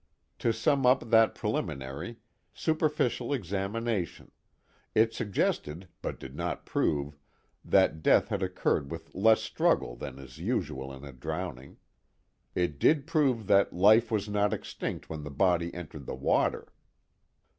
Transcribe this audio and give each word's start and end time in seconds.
To 0.39 0.51
sum 0.51 0.83
up 0.87 1.11
that 1.11 1.35
preliminary, 1.35 2.17
superficial 2.55 3.31
examination: 3.31 4.31
it 4.95 5.13
suggested, 5.13 5.89
but 6.01 6.19
did 6.19 6.35
not 6.35 6.65
prove, 6.65 7.15
that 7.63 8.01
death 8.01 8.29
had 8.29 8.41
occurred 8.41 8.89
with 8.89 9.13
less 9.13 9.43
struggle 9.43 9.95
than 9.95 10.17
is 10.17 10.39
usual 10.39 10.91
in 10.91 11.03
a 11.05 11.11
drowning. 11.13 11.77
It 12.55 12.79
did 12.79 13.05
prove 13.05 13.45
that 13.45 13.73
life 13.73 14.09
was 14.09 14.27
not 14.27 14.53
extinct 14.55 15.07
when 15.07 15.23
the 15.23 15.29
body 15.29 15.71
entered 15.71 16.07
the 16.07 16.15
water. 16.15 16.73